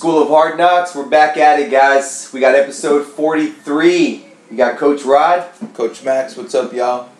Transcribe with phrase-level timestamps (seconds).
[0.00, 0.94] School of Hard Knocks.
[0.94, 2.30] We're back at it, guys.
[2.32, 4.24] We got episode 43.
[4.50, 5.46] We got Coach Rod.
[5.74, 7.10] Coach Max, what's up, y'all?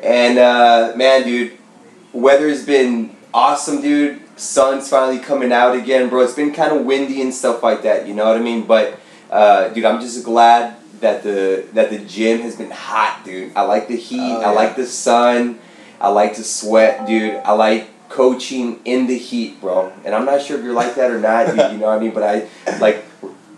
[0.00, 1.58] And, uh, man, dude,
[2.12, 4.20] weather's been awesome, dude.
[4.38, 6.22] Sun's finally coming out again, bro.
[6.22, 8.64] It's been kind of windy and stuff like that, you know what I mean?
[8.64, 13.56] But, uh, dude, I'm just glad that the that the gym has been hot, dude.
[13.56, 14.20] I like the heat.
[14.20, 15.58] Oh, I like the sun.
[16.00, 17.34] I like to sweat, dude.
[17.44, 19.90] I like coaching in the heat, bro.
[20.04, 21.56] And I'm not sure if you're like that or not, dude.
[21.72, 22.10] You know what I mean?
[22.12, 23.04] But I like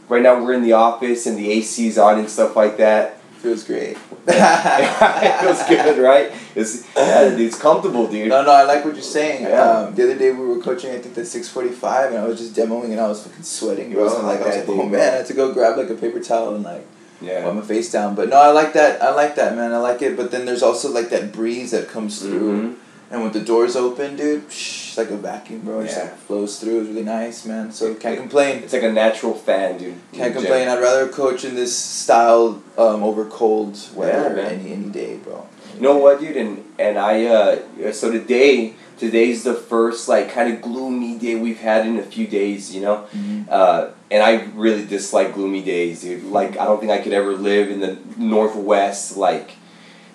[0.09, 3.19] right now we're in the office and the AC's on and stuff like that.
[3.39, 3.97] Feels great.
[4.29, 6.31] it feels good, right?
[6.55, 8.29] It's yeah, it's comfortable, dude.
[8.29, 9.43] No, no, I like what you're saying.
[9.43, 9.63] Yeah.
[9.89, 12.55] Um, the other day we were coaching, I think the 645, and I was just
[12.55, 14.05] demoing and I was fucking sweating, It bro.
[14.05, 15.91] wasn't And, like I was that, like, oh man, I had to go grab like
[15.91, 16.87] a paper towel and like
[17.21, 17.45] Yeah.
[17.47, 18.15] wipe my face down.
[18.15, 19.03] But no, I like that.
[19.03, 19.73] I like that, man.
[19.73, 20.17] I like it.
[20.17, 22.53] But then there's also like that breeze that comes through.
[22.53, 22.75] Mhm.
[23.13, 25.81] And with the doors open, dude, it's like a vacuum, bro.
[25.81, 26.05] It just Yeah.
[26.05, 26.81] like flows through.
[26.81, 27.71] It's really nice, man.
[27.71, 28.63] So can't complain.
[28.65, 29.95] It's like a natural fan, dude.
[30.15, 30.67] Can't complain.
[30.67, 35.47] I'd rather coach in this style um, over cold weather Yeah, any any day, bro.
[35.77, 36.39] You know what, dude?
[36.39, 41.61] And and I uh so today today's the first like kind of gloomy day we've
[41.61, 43.05] had in a few days, you know.
[43.15, 43.45] Mhm.
[43.51, 46.25] Uh, and I really dislike gloomy days, dude.
[46.25, 49.51] Like I don't think I could ever live in the northwest, like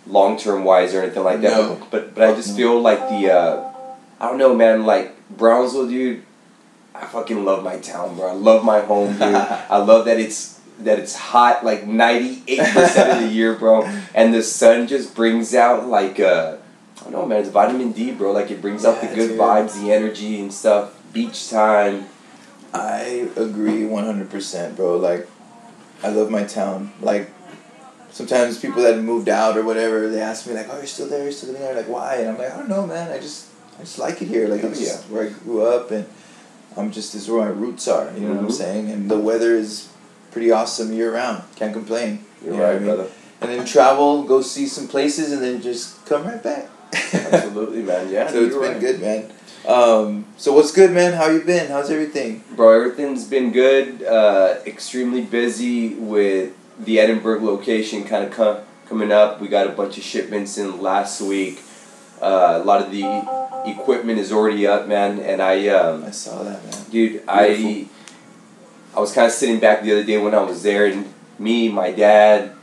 [0.07, 1.51] long term wise or anything like that.
[1.57, 1.87] No.
[1.91, 3.73] But but I just feel like the uh,
[4.19, 4.85] I don't know, man.
[4.85, 6.23] Like Brownsville, dude.
[6.95, 8.29] I fucking love my town, bro.
[8.29, 9.21] I love my home, dude.
[9.23, 13.83] I love that it's that it's hot like ninety eight percent of the year, bro.
[14.15, 16.57] And the sun just brings out like uh,
[16.99, 17.41] I don't know, man.
[17.41, 18.31] It's vitamin D, bro.
[18.31, 19.39] Like it brings out the good dude.
[19.39, 20.93] vibes, the energy and stuff.
[21.13, 22.05] Beach time.
[22.73, 24.97] I agree one hundred percent, bro.
[24.97, 25.27] Like,
[26.03, 26.91] I love my town.
[27.01, 27.29] Like,
[28.17, 31.23] sometimes people that moved out or whatever, they ask me like, "Oh, you're still there?
[31.23, 32.15] You're still living there?" Like, why?
[32.15, 33.11] And I'm like, I don't know, man.
[33.11, 34.47] I just, I just like it here.
[34.47, 36.05] Like, it's just where I grew up, and
[36.75, 38.11] I'm just this is where my roots are.
[38.15, 38.51] You know what I'm Mhm.
[38.63, 38.91] saying?
[38.91, 39.87] And the weather is
[40.31, 41.43] pretty awesome year round.
[41.55, 42.25] Can't complain.
[42.43, 42.85] You're You know right, I mean?
[42.87, 43.07] brother.
[43.39, 46.67] And then travel, go see some places, and then just come right back.
[47.13, 48.09] Absolutely, man.
[48.15, 48.27] Yeah.
[48.31, 48.79] so it's been right.
[48.79, 49.29] good, man.
[49.67, 51.13] Um, so what's good, man?
[51.13, 51.67] How you been?
[51.69, 52.41] How's everything?
[52.55, 54.01] Bro, everything's been good.
[54.03, 59.41] Uh, extremely busy with the Edinburg location kind of com- coming up.
[59.41, 61.61] We got a bunch of shipments in last week.
[62.21, 63.03] Uh, a lot of the
[63.69, 65.19] equipment is already up, man.
[65.19, 66.89] And I, um, I saw that, man.
[66.89, 67.93] dude, I, Beautiful.
[68.95, 71.69] I was kind of sitting back the other day when I was there, and me,
[71.69, 72.53] my dad,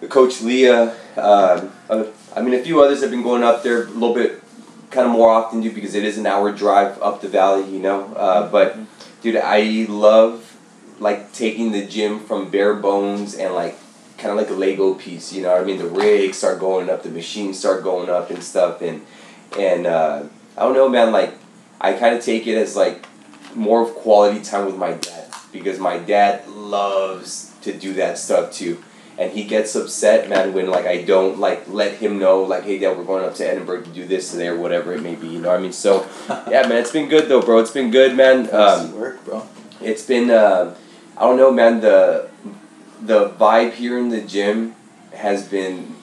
[0.00, 2.04] the coach Leah, um, uh,
[2.36, 4.42] I mean, a few others have been going up there a little bit,
[4.90, 7.80] kind of more often, dude, because it is an hour drive up the valley, you
[7.80, 8.14] know.
[8.14, 8.78] Uh, but,
[9.22, 10.41] dude, I love
[11.02, 13.76] like taking the gym from bare bones and like
[14.18, 15.78] kind of like a Lego piece, you know what I mean?
[15.78, 19.04] The rigs start going up, the machines start going up and stuff, and
[19.58, 20.22] and uh,
[20.56, 21.12] I don't know, man.
[21.12, 21.34] Like,
[21.80, 23.04] I kind of take it as like
[23.54, 28.52] more of quality time with my dad because my dad loves to do that stuff
[28.52, 28.82] too.
[29.18, 32.78] And he gets upset, man, when like I don't like let him know, like, hey,
[32.78, 35.28] dad, we're going up to Edinburg to do this today or whatever it may be.
[35.28, 35.72] You know what I mean?
[35.72, 36.08] So,
[36.48, 37.58] yeah, man, it's been good though, bro.
[37.58, 38.48] It's been good, man.
[38.54, 39.46] Um, work, bro.
[39.80, 40.74] it's been uh,
[41.16, 41.80] I don't know, man.
[41.80, 42.28] The
[43.00, 44.74] the vibe here in the gym
[45.14, 45.94] has been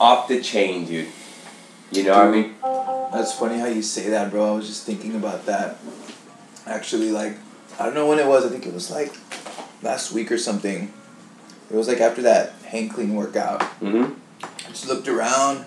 [0.00, 1.08] off the chain, dude.
[1.92, 2.54] You know what I mean?
[3.12, 4.54] That's funny how you say that, bro.
[4.54, 5.78] I was just thinking about that.
[6.66, 7.36] Actually, like,
[7.78, 8.44] I don't know when it was.
[8.44, 9.14] I think it was like
[9.82, 10.92] last week or something.
[11.70, 13.60] It was like after that hang clean workout.
[13.80, 14.14] Mm-hmm.
[14.42, 15.64] I just looked around,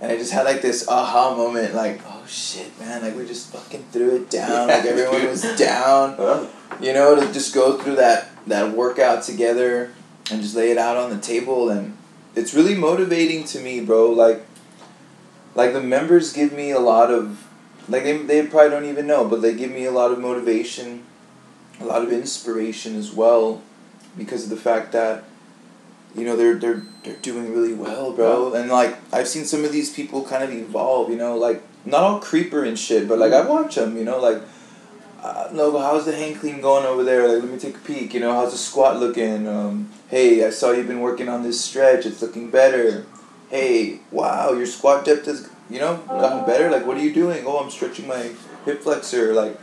[0.00, 1.74] and I just had like this aha moment.
[1.74, 2.00] Like,
[2.30, 3.02] shit, man!
[3.02, 4.68] Like we just fucking threw it down.
[4.68, 6.14] Like everyone was down.
[6.20, 6.46] Huh?
[6.80, 9.92] you know, to just go through that that workout together
[10.30, 11.96] and just lay it out on the table and
[12.34, 14.10] it's really motivating to me, bro.
[14.10, 14.46] Like
[15.54, 17.46] like the members give me a lot of
[17.88, 21.04] like they they probably don't even know, but they give me a lot of motivation,
[21.80, 23.62] a lot of inspiration as well
[24.16, 25.24] because of the fact that
[26.14, 28.54] you know they're they're they're doing really well, bro.
[28.54, 32.02] And like I've seen some of these people kind of evolve, you know, like not
[32.02, 34.42] all creeper and shit, but like I watch them, you know, like
[35.22, 37.28] uh, no, how's the hang clean going over there?
[37.28, 38.14] Like, let me take a peek.
[38.14, 39.46] You know, how's the squat looking?
[39.46, 42.06] Um, hey, I saw you've been working on this stretch.
[42.06, 43.04] It's looking better.
[43.50, 46.70] Hey, wow, your squat depth has, you know, gotten better.
[46.70, 47.44] Like, what are you doing?
[47.46, 48.30] Oh, I'm stretching my
[48.64, 49.34] hip flexor.
[49.34, 49.58] Like,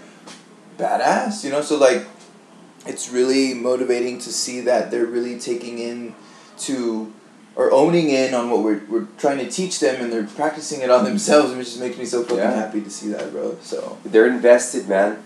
[0.78, 1.44] badass.
[1.44, 2.06] You know, so like,
[2.86, 6.14] it's really motivating to see that they're really taking in
[6.60, 7.12] to
[7.58, 10.90] or owning in on what we're, we're trying to teach them and they're practicing it
[10.92, 12.54] on themselves which just makes me so fucking Yeah.
[12.54, 15.24] happy to see that bro so They're invested, man.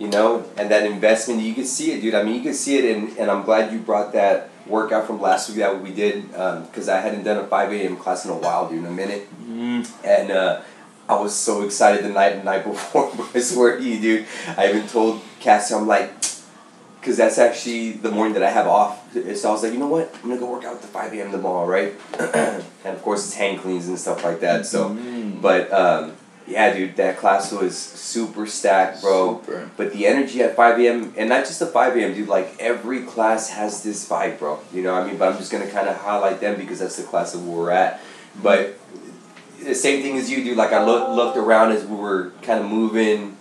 [0.00, 2.16] You know, and that investment, you can see it, dude.
[2.16, 5.20] I mean, you can see it, and, and I'm glad you brought that workout from
[5.20, 7.96] last week that we did, because I hadn't done a 5 a.m.
[7.96, 9.28] class in a while, dude, in a minute.
[9.46, 9.86] mm.
[10.04, 10.62] And uh,
[11.08, 13.12] I was so excited the night the night before.
[13.34, 14.26] I swear to you, dude.
[14.58, 16.10] I even told Cassie, I'm like,
[17.04, 19.12] because that's actually the morning that I have off.
[19.12, 20.10] So I was like, you know what?
[20.22, 21.30] I'm gonna go work out at the five a.m.
[21.30, 21.92] tomorrow, right?
[22.18, 22.64] and
[22.96, 24.64] of course, it's hang cleans and stuff like that.
[24.64, 25.42] So, Mm.
[25.42, 26.12] but um,
[26.46, 29.42] yeah, dude, that class was super stacked, bro.
[29.44, 29.70] Super.
[29.76, 31.12] But the energy at 5 a.m.
[31.18, 32.14] and not just the 5 a.m.
[32.14, 34.60] dude, like every class has this vibe, bro.
[34.72, 35.18] You know what I mean?
[35.18, 38.00] But I'm just gonna kind of highlight them because that's the class that we're at.
[38.42, 38.78] But
[39.62, 40.56] the same thing as you, dude.
[40.56, 43.36] Like I looked looked around as we were kind of moving,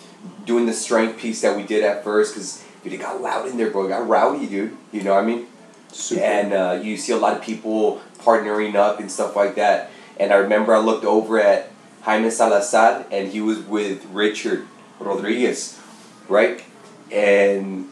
[0.45, 3.57] doing the strength piece that we did at first, because dude, it got loud in
[3.57, 3.85] there, bro.
[3.85, 4.75] It got rowdy, dude.
[4.91, 5.47] You know what I mean?
[5.91, 6.21] Super.
[6.21, 9.91] And uh, you see a lot of people partnering up and stuff like that.
[10.19, 11.71] And I remember I looked over at
[12.01, 14.67] Jaime Salazar, and he was with Richard
[14.99, 15.79] Rodriguez,
[16.27, 16.63] right?
[17.11, 17.91] And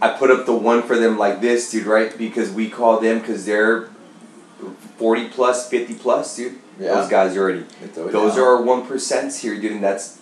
[0.00, 2.16] I put up the one for them like this, dude, right?
[2.16, 3.90] Because we call them because they're
[4.98, 6.58] 40 plus, 50 plus, dude.
[6.78, 6.94] Yeah.
[6.94, 7.64] Those guys already.
[7.94, 8.44] Those down.
[8.44, 10.20] are our one here, dude, and that's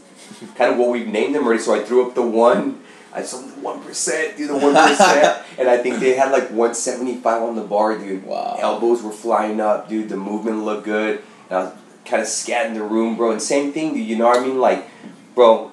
[0.56, 1.62] kind of what we've named them already.
[1.62, 2.81] So I threw up the one.
[3.14, 6.50] I saw the one percent, dude, the one percent, and I think they had like
[6.50, 8.24] one seventy five on the bar, dude.
[8.24, 8.56] Wow.
[8.58, 10.08] Elbows were flying up, dude.
[10.08, 11.22] The movement looked good.
[11.50, 11.72] And I was
[12.04, 13.32] kind of scanning the room, bro.
[13.32, 14.06] And same thing, dude.
[14.06, 14.58] You know what I mean?
[14.58, 14.88] Like,
[15.34, 15.72] bro,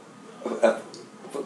[0.62, 0.80] uh,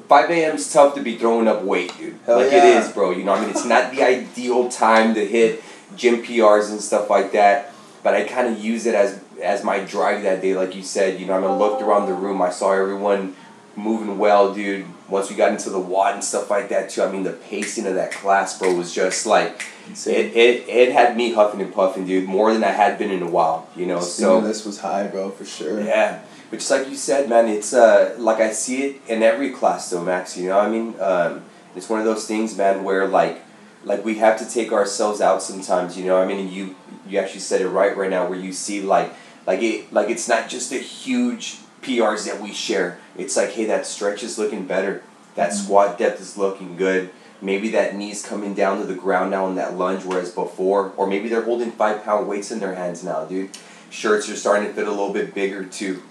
[0.08, 2.18] five is tough to be throwing up weight, dude.
[2.26, 2.66] Hell like yeah.
[2.66, 3.12] it is, bro.
[3.12, 3.52] You know what I mean?
[3.52, 5.64] It's not the ideal time to hit
[5.96, 7.74] gym PRs and stuff like that.
[8.04, 11.20] But I kind of use it as as my drive that day, like you said.
[11.20, 12.42] You know, I mean, I looked around the room.
[12.42, 13.36] I saw everyone
[13.76, 14.86] moving well, dude.
[15.14, 17.86] Once we got into the WOD and stuff like that too, I mean, the pacing
[17.86, 19.64] of that class, bro, was just like
[20.08, 20.36] it.
[20.36, 23.30] It it had me huffing and puffing, dude, more than I had been in a
[23.30, 23.70] while.
[23.76, 25.80] You know, so this was high, bro, for sure.
[25.82, 29.52] yeah, but just like you said, man, it's uh like I see it in every
[29.52, 30.36] class though, Max.
[30.36, 31.46] You know, what I mean, um,
[31.76, 33.40] it's one of those things, man, where like
[33.84, 35.96] like we have to take ourselves out sometimes.
[35.96, 36.76] You know, what I mean, and you
[37.08, 39.14] you actually said it right right now, where you see like
[39.46, 42.98] like it like it's not just a huge PRs that we share.
[43.18, 45.04] It's like, hey, that stretch is looking better.
[45.36, 45.64] That Mhm.
[45.64, 47.10] squat depth is looking good.
[47.42, 51.08] Maybe that knee's coming down to the ground now in that lunge, whereas before, or
[51.08, 53.50] maybe they're holding five pound weights in their hands now, dude.
[53.90, 56.02] Shirts are starting to fit a little bit bigger too.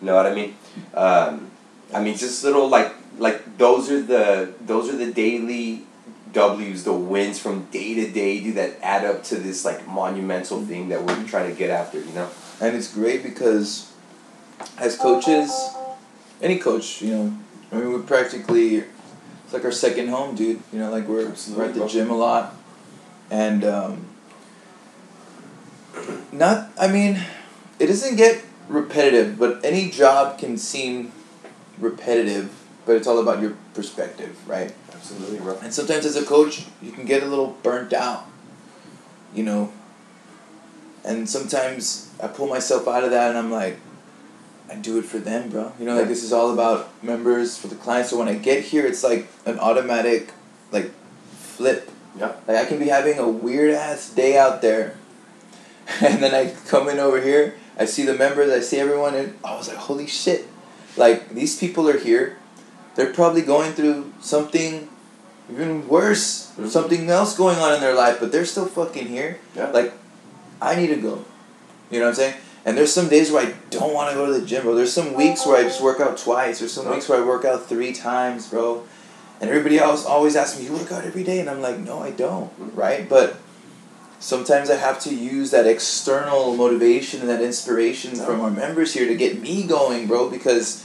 [0.00, 0.54] You know what I mean?
[0.94, 1.50] Um,
[1.94, 5.84] I mean, just little like like those are the those are the daily
[6.32, 10.64] W's, the wins from day to day, dude, that add up to this like monumental
[10.64, 11.98] thing that we're trying to get after.
[12.00, 12.28] You know?
[12.60, 13.91] And it's great because
[14.78, 15.52] as coaches,
[16.40, 17.36] any coach, you know,
[17.70, 20.60] I mean, we're practically, it's like our second home, dude.
[20.72, 22.54] You know, like we're, we're at the gym a lot.
[23.30, 24.06] And, um,
[26.30, 27.18] not, I mean,
[27.78, 31.12] it doesn't get repetitive, but any job can seem
[31.78, 32.52] repetitive,
[32.84, 34.74] but it's all about your perspective, right?
[34.92, 35.58] Absolutely, bro.
[35.62, 38.26] And sometimes as a coach, you can get a little burnt out,
[39.34, 39.72] you know.
[41.04, 43.78] And sometimes I pull myself out of that and I'm like,
[44.72, 45.72] I do it for them, bro.
[45.78, 48.06] You know, like this is all about members for the client.
[48.06, 50.32] So when I get here, it's like an automatic,
[50.70, 50.90] like,
[51.30, 51.90] flip.
[52.18, 52.32] Yeah.
[52.48, 54.96] Like I can be having a weird ass day out there,
[56.00, 57.54] and then I come in over here.
[57.78, 58.50] I see the members.
[58.50, 60.46] I see everyone, and I was like, holy shit!
[60.96, 62.38] Like these people are here.
[62.94, 64.88] They're probably going through something
[65.50, 66.68] even worse, Mhm.
[66.68, 69.38] something else going on in their life, but they're still fucking here.
[69.56, 69.68] Yeah.
[69.70, 69.92] Like,
[70.60, 71.24] I need to go.
[71.90, 72.34] You know what I'm saying?
[72.64, 74.74] And there's some days where I don't want to go to the gym, bro.
[74.74, 76.60] There's some weeks where I just work out twice.
[76.60, 78.84] There's some weeks where I work out three times, bro.
[79.40, 81.98] And everybody else always asks me, "You work out every day?" And I'm like, "No,
[81.98, 83.08] I don't." Right?
[83.08, 83.36] But
[84.20, 89.08] sometimes I have to use that external motivation and that inspiration from our members here
[89.08, 90.30] to get me going, bro.
[90.30, 90.84] Because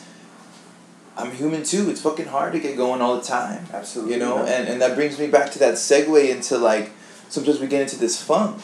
[1.16, 1.90] I'm human too.
[1.90, 3.66] It's fucking hard to get going all the time.
[3.74, 4.16] Absolutely.
[4.16, 4.54] You know, yeah.
[4.54, 6.92] and, and that brings me back to that segue into like
[7.30, 8.62] sometimes we get into this funk.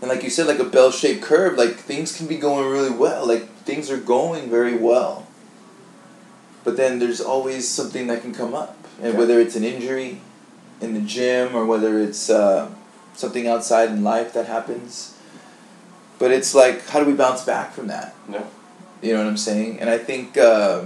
[0.00, 2.90] And like you said, like a bell shaped curve, like things can be going really
[2.90, 3.26] well.
[3.26, 5.26] Like things are going very well.
[6.64, 8.76] But then there's always something that can come up.
[9.02, 10.20] And whether it's an injury
[10.80, 12.70] in the gym or whether it's uh,
[13.14, 15.16] something outside in life that happens.
[16.18, 18.14] But it's like, how do we bounce back from that?
[18.28, 18.44] Yeah.
[19.02, 19.80] You know what I'm saying?
[19.80, 20.84] And I think, uh,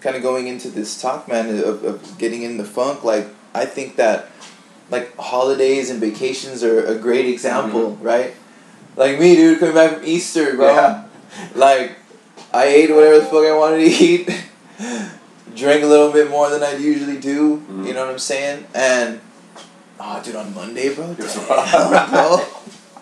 [0.00, 3.64] kind of going into this talk, man, of, of getting in the funk, like, I
[3.64, 4.28] think that,
[4.90, 8.34] like, holidays and vacations are a great example, right?
[8.96, 10.74] Like me, dude, coming back from Easter, bro.
[10.74, 11.04] Yeah.
[11.54, 11.96] Like,
[12.52, 14.28] I ate whatever the fuck I wanted to eat,
[15.56, 17.86] drank a little bit more than I usually do, Mhm.
[17.86, 18.66] you know what I'm saying?
[18.74, 19.20] And,
[19.98, 22.44] oh, dude, on Monday, bro, damn, bro.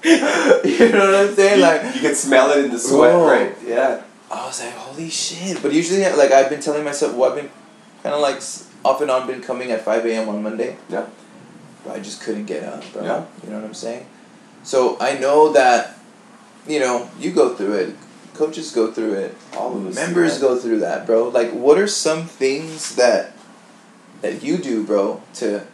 [0.05, 1.59] you know what I'm saying?
[1.59, 3.27] you, Like, you can smell it in the sweat, Whoa.
[3.29, 3.55] right?
[3.67, 4.03] Yeah.
[4.31, 5.61] I was like, holy shit.
[5.61, 7.51] But usually, like, I've been telling myself, well, I've been
[8.03, 8.41] kind of like
[8.85, 10.29] off and on been coming at 5 a.m.
[10.29, 10.77] on Monday.
[10.89, 11.07] Yeah.
[11.85, 13.03] But I just couldn't get up, bro.
[13.05, 13.25] Yeah.
[13.45, 14.07] You know what I'm saying?
[14.63, 15.99] So I know that,
[16.67, 17.97] you know, you go through it.
[18.35, 19.37] coaches go through it.
[19.57, 19.95] All of us.
[19.95, 21.29] Members go through that, bro.
[21.29, 23.33] Like, what are some things that
[24.23, 25.67] that you do, bro, to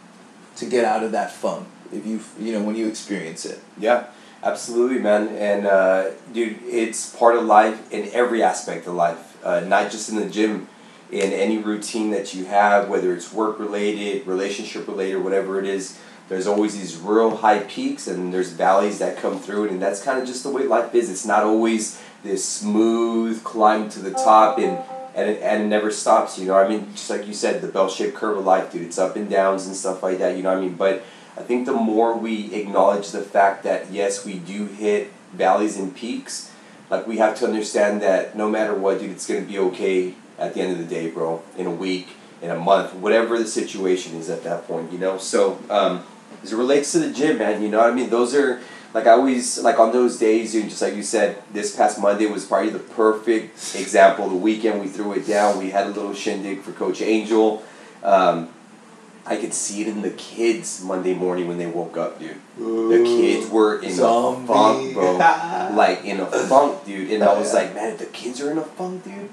[0.57, 1.67] to get out of that funk?
[1.91, 3.59] If you you know when you experience it.
[3.79, 4.07] Yeah,
[4.43, 5.29] absolutely, man.
[5.29, 10.09] And uh, dude, it's part of life in every aspect of life, uh, not just
[10.09, 10.67] in the gym.
[11.09, 15.97] In any routine that you have, whether it's work related, relationship related, whatever it is,
[16.29, 20.01] there's always these real high peaks and there's valleys that come through it, and that's
[20.01, 21.09] kind of just the way life is.
[21.09, 24.79] It's not always this smooth climb to the top and
[25.15, 26.37] and it, and it never stops.
[26.37, 28.83] You know, I mean, just like you said, the bell shaped curve of life, dude.
[28.83, 30.37] It's up and downs and stuff like that.
[30.37, 30.75] You know I mean?
[30.75, 31.03] But
[31.37, 35.95] I think the more we acknowledge the fact that yes, we do hit valleys and
[35.95, 36.51] peaks,
[36.89, 40.53] like we have to understand that no matter what, dude, it's gonna be okay at
[40.53, 41.41] the end of the day, bro.
[41.57, 42.09] In a week,
[42.41, 45.17] in a month, whatever the situation is at that point, you know.
[45.17, 46.03] So um,
[46.43, 48.09] as it relates to the gym, man, you know what I mean.
[48.09, 48.59] Those are
[48.93, 50.69] like I always like on those days, dude.
[50.69, 54.29] Just like you said, this past Monday was probably the perfect example.
[54.29, 55.57] The weekend we threw it down.
[55.57, 57.63] We had a little shindig for Coach Angel.
[58.03, 58.49] Um,
[59.25, 62.37] I could see it in the kids Monday morning when they woke up, dude.
[62.57, 64.45] The kids were in Zombie.
[64.45, 65.17] a funk, bro.
[65.75, 67.11] like in a funk, dude.
[67.11, 67.59] And I was Yeah.
[67.59, 69.29] like, man, if the kids are in a funk, dude,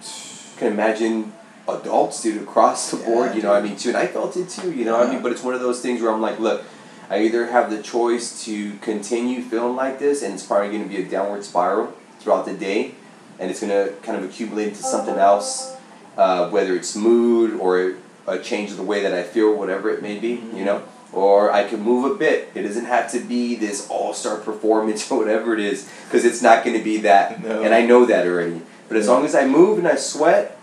[0.57, 1.33] can imagine
[1.69, 3.35] adults, dude, across the Yeah, board.
[3.37, 3.91] You know, what I mean, too.
[3.91, 4.73] And I felt it too.
[4.73, 6.65] You know, what I mean, but it's one of those things where I'm like, look,
[7.11, 10.89] I either have the choice to continue feeling like this, and it's probably going to
[10.89, 12.95] be a downward spiral throughout the day,
[13.39, 15.77] and it's going to kind of accumulate into something else,
[16.17, 17.97] uh, whether it's mood or
[18.27, 20.83] a change of the way that I feel, whatever it may be, you know.
[21.13, 22.49] Or I can move a bit.
[22.55, 26.65] It doesn't have to be this all-star performance or whatever it is, because it's not
[26.65, 27.63] going to be that, No.
[27.63, 28.63] and I know that already.
[28.89, 30.59] But as long as I move and I sweat,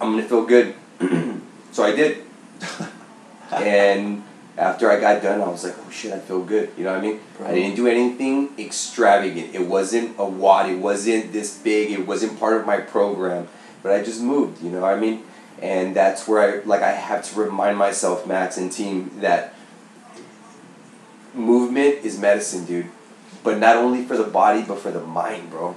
[0.00, 0.74] I'm gonna feel good.
[1.72, 2.24] so I did.
[3.52, 4.22] and
[4.58, 6.70] after I got done, I was like, oh shit, I feel good.
[6.76, 7.20] You know what I mean?
[7.44, 9.54] I didn't do anything extravagant.
[9.54, 10.70] It wasn't a WOD.
[10.70, 11.90] It wasn't this big.
[11.92, 13.48] It wasn't part of my program.
[13.82, 14.62] But I just moved.
[14.62, 15.22] You know what I mean?
[15.62, 19.54] And that's where I like I have to remind myself, Max and team, that
[21.34, 22.86] movement is medicine, dude.
[23.44, 25.76] But not only for the body, but for the mind, bro.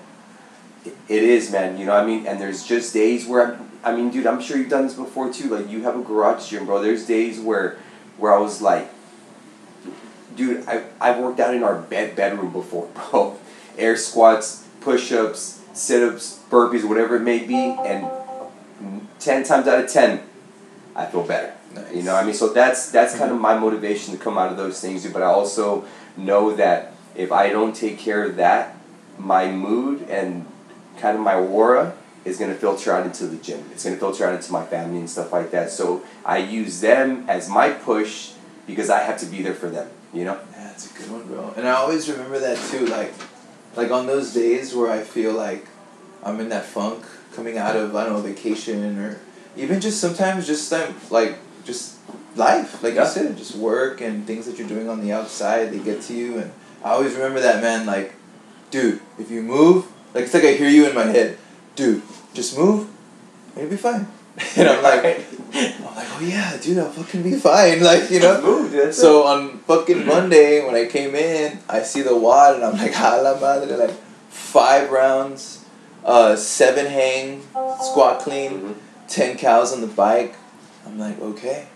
[0.86, 1.78] It- It is, man.
[1.78, 2.26] You know what I mean?
[2.26, 5.32] And there's just days where I'm, I mean, dude, I'm sure you've done this before
[5.32, 5.50] too.
[5.50, 6.82] Like you have a garage gym, bro.
[6.82, 7.78] There's days where,
[8.18, 8.90] where I was like,
[10.36, 13.38] dude, I I've worked out in our bed bedroom before, bro.
[13.78, 18.08] Air squats, push-ups, sit-ups, burpees, whatever it may be, and
[19.20, 20.24] ten times out of ten,
[20.96, 21.54] I feel better.
[21.74, 21.96] Nice.
[21.96, 24.58] You know, I mean, so that's that's kind of my motivation to come out of
[24.58, 25.08] those things.
[25.12, 25.86] But I also
[26.18, 28.76] know that if I don't take care of that,
[29.18, 30.46] my mood and
[30.98, 31.94] kind of my aura
[32.26, 33.64] is gonna filter out into the gym.
[33.72, 35.72] It's gonna filter out into my family and stuff like that.
[35.72, 38.32] So I use them as my push
[38.68, 39.90] because I have to be there for them.
[40.14, 40.40] You know.
[40.52, 41.54] Yeah, that's a good one, bro.
[41.58, 43.14] And I always remember that too, like,
[43.76, 45.66] like on those days where I feel like
[46.24, 49.20] I'm in that funk, coming out of I don't know vacation or
[49.56, 51.98] even just sometimes just like like just
[52.36, 53.04] life, like Yeah.
[53.04, 55.72] you said, just work and things that you're doing on the outside.
[55.72, 56.52] They get to you, and
[56.84, 57.86] I always remember that man.
[57.86, 58.14] Like,
[58.70, 61.38] dude, if you move, like it's like I hear you in my head,
[61.76, 62.02] dude,
[62.34, 62.88] just move,
[63.54, 64.08] and you'll be fine.
[64.58, 65.04] and I'm like,
[65.54, 67.84] I'm like, oh yeah, dude, I'll fucking be fine.
[67.84, 68.42] Like you know.
[68.42, 68.94] move.
[68.94, 72.96] So on fucking Monday when I came in, I see the WOD and I'm like,
[72.96, 73.96] a la madre, like
[74.30, 75.66] five rounds,
[76.06, 77.42] uh, seven hang,
[77.82, 78.76] squat clean, Mhm.
[79.10, 80.36] ten cals on the bike.
[80.86, 81.68] I'm like, okay.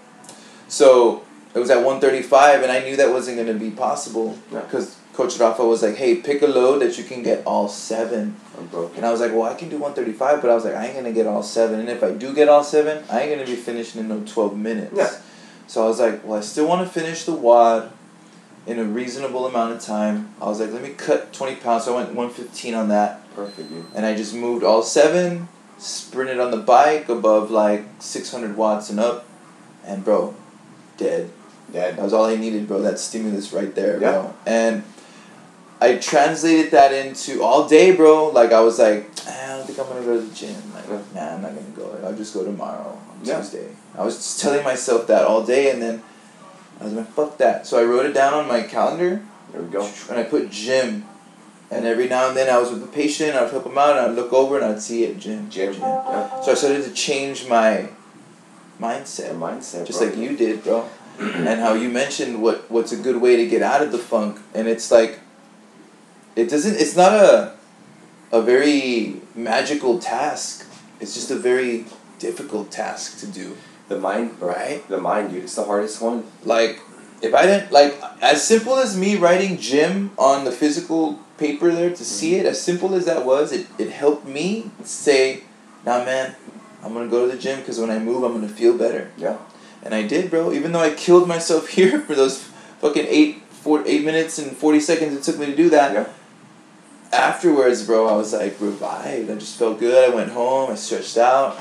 [0.68, 5.40] So it was at 135 and I knew that wasn't gonna be possible because Coach
[5.40, 8.36] Rafa was like, hey, pick a load that you can get all seven.
[8.58, 8.70] I'm.
[8.98, 10.96] And I was like, well, I can do 135, but I was like, I ain't
[10.96, 11.80] gonna get all seven.
[11.80, 14.58] And if I do get all seven, I ain't gonna be finishing in no 12
[14.58, 14.94] minutes.
[14.94, 15.10] Yeah.
[15.68, 17.92] So I was like, well, I still want to finish the WOD
[18.68, 20.34] in a reasonable amount of time.
[20.42, 21.86] I was like, let me cut 20 pounds.
[21.86, 23.22] So I went 115 on that.
[23.34, 23.86] Perfect, dude.
[23.96, 29.00] And I just moved all seven, sprinted on the bike above like 600 watts and
[29.00, 29.26] up.
[29.86, 30.36] And bro,
[30.98, 31.32] dead.
[31.72, 31.96] Dad.
[31.98, 32.82] That was all I needed, bro.
[32.82, 34.12] That stimulus right there, Yeah.
[34.12, 34.34] bro.
[34.46, 34.84] And
[35.86, 38.30] I translated that into all day, bro.
[38.30, 40.56] Like I was like, "Ah, I don't think I'm gonna go to the gym.
[40.74, 41.86] Like, nah, I'm not gonna go.
[42.04, 43.38] I'll just go tomorrow on Yeah.
[43.38, 43.68] Tuesday.
[43.98, 46.02] I was just telling myself that all day, and then
[46.82, 47.66] I was like, fuck that.
[47.68, 49.88] So I wrote it down on my calendar, There we go.
[50.10, 51.06] and I put gym.
[51.72, 54.06] And every now and then I was with the patient, I'd help him out, and
[54.08, 55.74] I'd look over and I'd see it, gym, Gym.
[55.74, 55.82] gym.
[55.82, 56.42] Yeah.
[56.42, 57.88] So I started to change my
[58.80, 59.86] The mindset mindset.
[59.88, 60.10] just bro.
[60.10, 60.86] like you did, bro.
[61.20, 64.38] and how you mentioned what what's a good way to get out of the funk,
[64.54, 65.20] and it's like,
[66.36, 66.76] it doesn't.
[66.76, 67.54] It's not a,
[68.32, 70.68] a very magical task.
[71.00, 71.86] It's just a very
[72.20, 73.58] difficult task to do.
[73.88, 74.40] The mind.
[74.40, 74.88] Right.
[74.88, 75.44] The mind, dude.
[75.44, 76.26] It's the hardest one.
[76.44, 76.80] Like,
[77.22, 81.90] if I didn't like as simple as me writing gym on the physical paper there
[81.90, 82.46] to see mm-hmm.
[82.46, 85.44] it, as simple as that was, it, it helped me say,
[85.86, 86.36] nah man,
[86.84, 89.12] I'm gonna go to the gym because when I move I'm gonna feel better.
[89.18, 89.38] Yeah.
[89.84, 90.52] And I did, bro.
[90.52, 92.44] Even though I killed myself here for those
[92.82, 95.94] fucking eight four eight minutes and forty seconds it took me to do that.
[95.94, 96.10] Yeah.
[97.16, 99.30] Afterwards, bro, I was like revived.
[99.32, 100.12] I just felt good.
[100.12, 100.72] I went home.
[100.72, 101.60] I stretched out.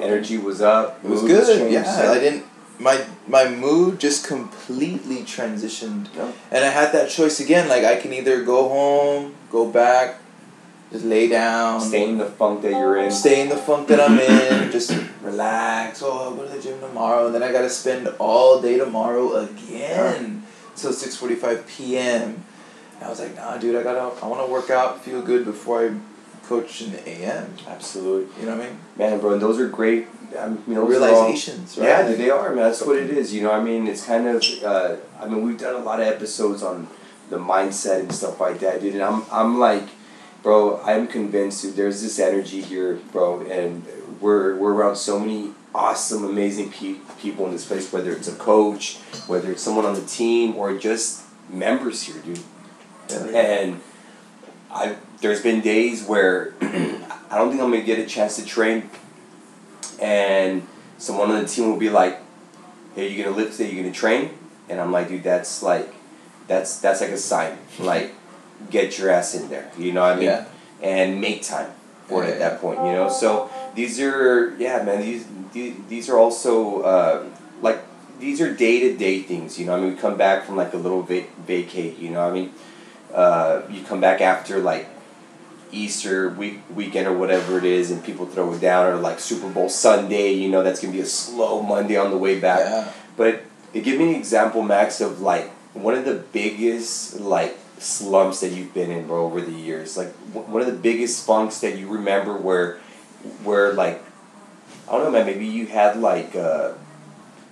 [0.00, 1.00] Energy was up.
[1.04, 1.46] It was good.
[1.46, 2.44] changed, Yeah, I didn't.
[2.80, 6.32] My my mood just completely transitioned, Yeah.
[6.50, 7.68] and I had that choice again.
[7.68, 10.16] Like I can either go home, go back,
[10.90, 13.12] just lay down, Stay in the funk that you're in.
[13.12, 14.90] stay in the funk that I'm in, just
[15.22, 16.02] relax.
[16.02, 17.26] Oh, I'll go to the gym tomorrow.
[17.26, 20.42] And then I gotta spend all day tomorrow again
[20.74, 22.42] till six forty five p.m.
[23.04, 24.00] I was like, nah, dude, I gotta.
[24.24, 25.94] I want to work out, feel good before I
[26.46, 27.54] coach in the a.m.
[27.68, 28.40] Absolutely.
[28.40, 28.78] You know what I mean?
[28.96, 30.06] Man, bro, and those are great.
[30.38, 31.86] I mean, are all- Realizations, right?
[31.86, 32.64] Yeah, they are, man.
[32.64, 33.32] That's what it is.
[33.32, 34.42] You know, I mean, it's kind of.
[34.64, 36.88] Uh, I mean, we've done a lot of episodes on
[37.30, 38.94] the mindset and stuff like that, dude.
[38.94, 39.84] And I'm, I'm like,
[40.42, 41.76] bro, I'm convinced, dude.
[41.76, 43.84] There's this energy here, bro, and
[44.20, 47.92] we're we're around so many awesome, amazing pe- people in this place.
[47.92, 48.96] Whether it's a coach,
[49.26, 52.40] whether it's someone on the team, or just members here, dude.
[53.10, 53.80] And
[54.70, 58.90] I there's been days where I don't think I'm gonna get a chance to train,
[60.00, 60.66] and
[60.98, 62.18] someone on the team will be like,
[62.94, 63.70] "Hey, you gonna lift today?
[63.70, 64.30] You gonna train?"
[64.68, 65.92] And I'm like, "Dude, that's like,
[66.46, 67.58] that's that's like a sign.
[67.78, 68.12] Like,
[68.70, 69.70] get your ass in there.
[69.78, 70.24] You know what I mean?
[70.24, 70.44] Yeah.
[70.82, 71.70] And make time
[72.06, 72.78] for it at that point.
[72.80, 73.08] You know.
[73.08, 75.00] So these are yeah, man.
[75.00, 77.24] These these, these are also uh,
[77.62, 77.82] like
[78.18, 79.58] these are day to day things.
[79.58, 79.76] You know.
[79.76, 81.98] I mean, we come back from like a little va- vacate.
[81.98, 82.20] You know.
[82.24, 82.52] what I mean
[83.14, 84.88] uh, you come back after like
[85.72, 89.48] Easter week weekend or whatever it is, and people throw it down, or like Super
[89.48, 90.32] Bowl Sunday.
[90.32, 92.60] You know that's gonna be a slow Monday on the way back.
[92.60, 92.92] Yeah.
[93.16, 93.42] But
[93.72, 98.72] give me an example, Max, of like one of the biggest like slumps that you've
[98.72, 99.96] been in, bro, over the years.
[99.96, 102.78] Like w- one of the biggest funks that you remember where,
[103.42, 104.02] where like,
[104.88, 105.26] I don't know, man.
[105.26, 106.74] Maybe you had like, uh,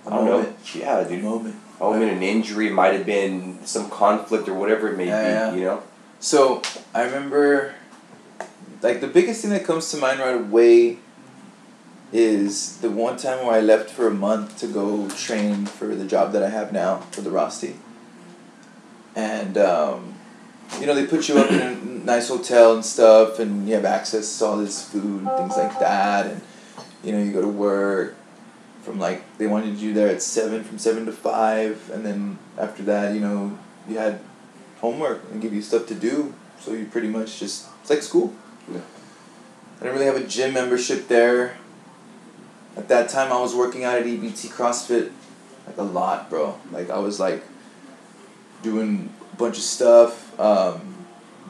[0.05, 0.49] I don't moment.
[0.49, 1.23] know, yeah, dude.
[1.23, 1.55] moment.
[1.91, 5.59] I an injury might have been some conflict or whatever it may Yeah, be.
[5.59, 5.83] You know.
[6.19, 6.61] So
[6.93, 7.75] I remember,
[8.81, 10.99] like the biggest thing that comes to mind right away
[12.13, 16.05] is the one time where I left for a month to go train for the
[16.05, 17.75] job that I have now for the Rosti.
[19.15, 20.13] And um,
[20.79, 23.85] you know they put you up in a nice hotel and stuff, and you have
[23.85, 26.41] access to all this food and things like that, and
[27.03, 28.15] you know you go to work
[28.83, 32.83] from like they wanted you there at seven from seven to five, and then after
[32.83, 34.19] that you know you had
[34.79, 36.33] homework and give you stuff to do.
[36.59, 38.33] So you pretty much just it's like school.
[38.71, 38.81] Yeah.
[39.79, 41.57] I didn't really have a gym membership there.
[42.75, 45.11] At that time, I was working out at EBT CrossFit,
[45.67, 46.57] like a lot, bro.
[46.71, 47.43] Like I was like
[48.61, 50.39] doing a bunch of stuff.
[50.39, 51.05] Um,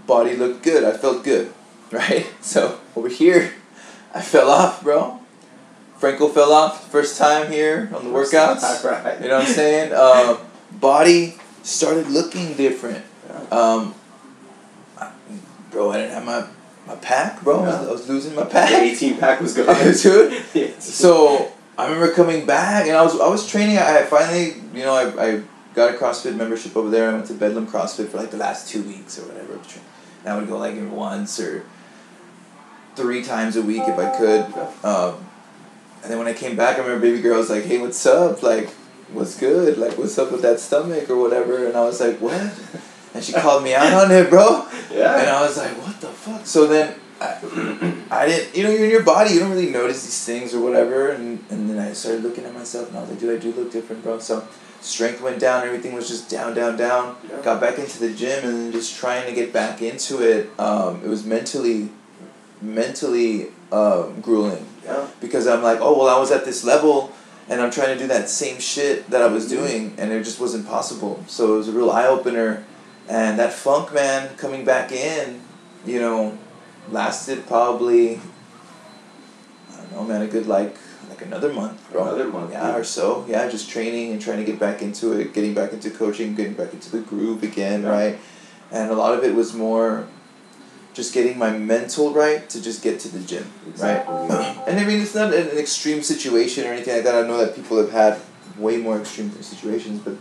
[0.06, 0.84] body looked good.
[0.84, 1.54] I felt good,
[1.91, 2.28] right?
[2.41, 3.54] So over here,
[4.13, 5.22] I fell off, bro.
[6.04, 8.84] Franco fell off first time here on the workouts.
[8.84, 9.22] right.
[9.22, 9.94] You know what I'm saying?
[9.94, 10.38] Um,
[10.70, 13.06] body started looking different.
[13.50, 13.96] Um,
[15.72, 16.46] bro, I didn't have my,
[16.88, 17.60] my pack, bro.
[17.63, 18.72] I, was, I was losing my The pack.
[18.74, 19.68] 18 pack was gone.
[20.02, 20.44] Dude.
[20.54, 20.94] Yes.
[20.94, 23.78] So I remember coming back, and I was I was training.
[23.78, 27.12] I finally, you know, I, I got a CrossFit membership over there.
[27.12, 29.54] I went to Bedlam CrossFit for like the last two weeks or whatever.
[29.54, 31.63] And I would go like once or
[32.98, 34.86] three times a week if I could.
[34.86, 35.30] Um,
[36.04, 38.44] and then when I came back, I remember baby girl was like, "Hey, what's up?
[38.44, 38.70] Like,
[39.12, 39.78] what's good?
[39.78, 42.54] Like, what's up with that stomach or whatever?" And I was like, "What?"
[43.13, 44.68] And she called me out on it, bro.
[44.92, 45.20] Yeah.
[45.20, 46.46] And I was like, what the fuck?
[46.46, 50.04] So then I, I didn't, you know, you're in your body, you don't really notice
[50.04, 51.10] these things or whatever.
[51.10, 53.52] And, and then I started looking at myself and I was like, dude, I do
[53.52, 54.20] look different, bro.
[54.20, 54.48] So
[54.82, 57.16] strength went down, everything was just down, down, down.
[57.30, 57.42] Yeah.
[57.42, 60.50] Got back into the gym and then just trying to get back into it.
[60.60, 61.89] Um, it was mentally,
[62.62, 65.08] mentally um, grueling Yeah.
[65.22, 67.12] because I'm like, oh, well, I was at this level
[67.50, 69.63] and I'm trying to do that same shit that I was mm-hmm.
[69.63, 71.24] doing and it just wasn't possible.
[71.28, 72.65] So it was a real eye opener.
[73.10, 75.41] And that funk, man, coming back in,
[75.86, 76.38] you know,
[76.89, 78.15] lasted probably,
[79.72, 80.78] I don't know, man, a good like,
[81.10, 82.04] like another month, bro.
[82.04, 82.78] Another month, Yeah, yeah.
[82.78, 83.26] or so.
[83.28, 86.54] Yeah, just training and trying to get back into it, getting back into coaching, getting
[86.54, 87.89] back into the groove again, Yeah.
[87.89, 88.19] right?
[88.72, 90.08] And a lot of it was more
[90.93, 94.13] just getting my mental right to just get to the gym, Exactly.
[94.13, 94.63] right?
[94.67, 97.15] and I mean, it's not an extreme situation or anything like that.
[97.23, 98.19] I know that people have had
[98.58, 100.15] way more extreme situations, but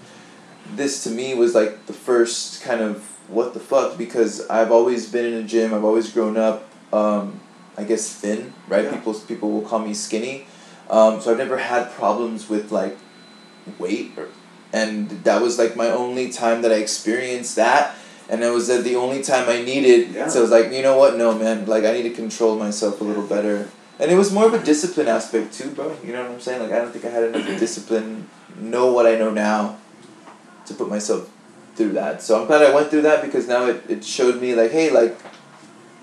[0.74, 5.10] this to me was like the first kind of what the fuck because I've always
[5.10, 5.74] been in a gym.
[5.74, 7.40] I've always grown up, um,
[7.76, 8.84] I guess thin, right?
[8.84, 8.96] Yeah.
[8.96, 10.46] People people will call me skinny,
[10.90, 12.96] um, so I've never had problems with like
[13.78, 14.28] weight or
[14.72, 17.94] and that was like my only time that I experienced that.
[18.32, 20.14] And it was uh, the only time I needed.
[20.14, 20.26] Yeah.
[20.26, 21.16] So I was like, you know what?
[21.18, 21.66] No, man.
[21.66, 23.68] Like I need to control myself a little better.
[24.00, 25.94] And it was more of a discipline aspect too, bro.
[26.02, 26.62] You know what I'm saying?
[26.62, 29.76] Like I don't think I had enough discipline, know what I know now,
[30.66, 31.30] to put myself
[31.76, 32.22] through that.
[32.22, 34.90] So I'm glad I went through that because now it, it showed me like, hey,
[34.90, 35.16] like,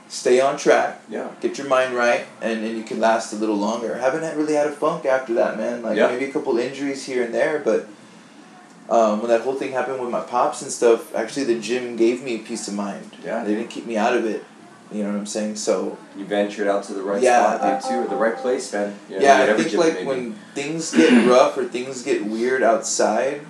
[0.08, 1.30] stay on track, Yeah.
[1.42, 3.96] get your mind right, and, and you can last a little longer.
[3.96, 5.82] I haven't really had a funk after that, man.
[5.84, 6.08] Like Yeah.
[6.08, 7.88] maybe a couple injuries here and there, but
[8.89, 12.23] um, when that whole thing happened with my pops and stuff, actually the gym gave
[12.23, 13.12] me peace of mind.
[13.23, 13.43] Yeah.
[13.43, 14.43] They didn't keep me out of it.
[14.91, 15.56] You know what I'm saying?
[15.58, 18.73] So You ventured out to the right Yeah, spot, dude, too, or the right place,
[18.73, 18.97] man.
[19.08, 20.08] You know, yeah, I think like may be.
[20.08, 23.41] when things get rough or things get weird outside,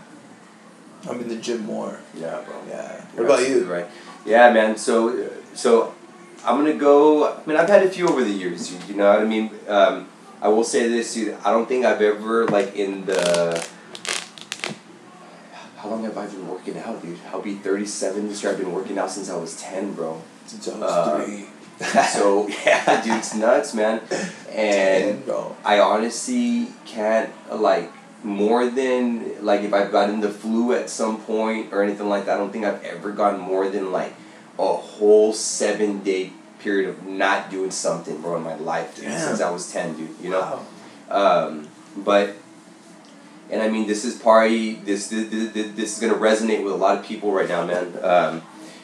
[1.09, 1.99] I'm in the gym more.
[2.13, 2.55] Yeah, bro.
[2.67, 3.01] Yeah.
[3.15, 3.63] What about you?
[3.71, 3.87] Right.
[4.25, 4.75] Yeah, man.
[4.75, 5.95] So, so
[6.43, 7.31] I'm gonna go.
[7.31, 8.67] I mean, I've had a few over the years.
[8.67, 9.49] dude, You know what I mean?
[9.69, 10.09] Um,
[10.41, 11.37] I will say this, dude.
[11.45, 13.65] I don't think I've ever like in the.
[15.89, 17.17] How long have I been working out, dude?
[17.33, 18.51] I'll be 37 this year.
[18.51, 20.21] I've been working out since I was 10, bro.
[20.45, 21.45] Since I was Uh, three.
[22.13, 24.01] So yeah, dude, it's nuts, man.
[24.53, 25.25] And.
[25.65, 27.91] I honestly can't like
[28.23, 32.35] more than like if I've gotten the flu at some point or anything like that.
[32.35, 34.13] I don't think I've ever gotten more than like
[34.59, 39.41] a whole seven day period of not doing something, bro, in my life dude, since
[39.41, 40.09] I was ten, dude.
[40.21, 40.61] You know.
[41.09, 41.47] Wow.
[41.47, 42.35] Um, but,
[43.49, 46.77] and I mean, this is probably this, this this this is gonna resonate with a
[46.77, 47.97] lot of people right now, man.
[48.03, 48.41] Um,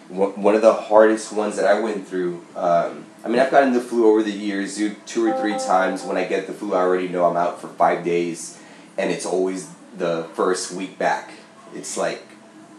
[0.10, 2.46] one of the hardest ones that I went through.
[2.56, 6.04] Um, I mean, I've gotten the flu over the years, dude, two or three times.
[6.04, 8.62] When I get the flu, I already know I'm out for five days,
[8.98, 11.32] and it's always the first week back.
[11.74, 12.24] It's like,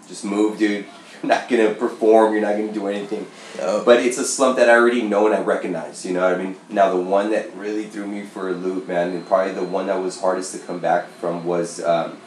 [0.07, 0.87] just move, dude.
[1.37, 2.33] Not gonna perform.
[2.33, 3.27] You're not gonna do anything.
[3.57, 6.43] But it's a slump that I already know and I recognize, you know what I
[6.43, 6.57] mean?
[6.69, 9.87] Now, the one that really threw me for a loop, man, and probably the one
[9.87, 12.19] that was hardest to come back from was um,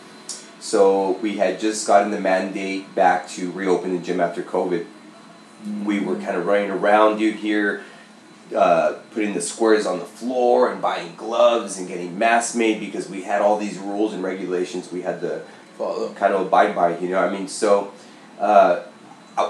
[0.60, 4.86] so we had just gotten the mandate back to reopen the gym after COVID.
[5.84, 7.84] We were kind of running around, dude, here,
[8.56, 13.10] uh, putting the squares on the floor and buying gloves and getting masks made because
[13.10, 15.44] we had all these rules and regulations we had to
[15.78, 16.14] follow.
[16.14, 17.48] kind of abide by, you know what I mean?
[17.48, 17.94] So,
[18.40, 18.84] uh,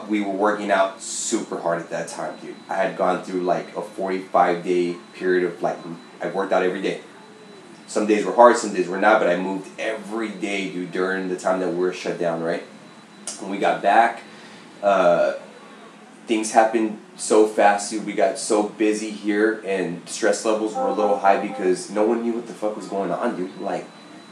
[0.07, 2.55] we were working out super hard at that time, dude.
[2.67, 5.77] I had gone through like a 45 day period of like,
[6.21, 7.01] I worked out every day.
[7.87, 11.27] Some days were hard, some days were not, but I moved every day, dude, during
[11.27, 12.61] the time that we were shut down, right?
[13.39, 14.21] When we got back,
[14.83, 15.33] uh,
[16.27, 18.05] things happened so fast, dude.
[18.05, 22.21] We got so busy here, and stress levels were a little high because no one
[22.21, 23.59] knew what the fuck was going on, dude.
[23.59, 23.87] Like,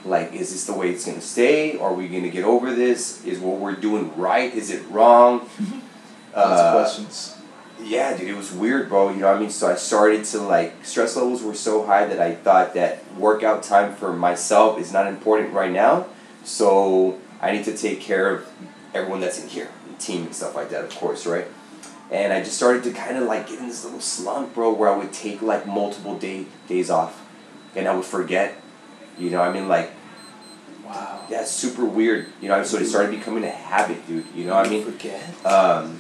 [0.08, 1.78] like, is this the way it's gonna stay?
[1.78, 3.24] Are we gonna get over this?
[3.26, 4.54] Is what we're doing right?
[4.54, 5.50] Is it wrong?
[6.34, 7.36] Uh, questions.
[7.82, 9.10] yeah, dude, it was weird, bro.
[9.10, 9.50] You know what I mean?
[9.50, 13.64] So I started to like stress levels were so high that I thought that workout
[13.64, 16.06] time for myself is not important right now.
[16.44, 18.48] So I need to take care of
[18.94, 21.48] everyone that's in here, the team and stuff like that, of course, right?
[22.12, 24.90] And I just started to kind of like get in this little slump, bro, where
[24.90, 27.26] I would take like multiple day days off,
[27.76, 28.62] and I would forget.
[29.18, 29.92] You know, I mean, like
[30.86, 31.26] Wow.
[31.30, 32.28] that's super weird.
[32.42, 34.26] You know, I so it started becoming a habit, dude.
[34.34, 34.86] You know what I mean?
[34.86, 35.46] Forget.
[35.46, 36.00] Um,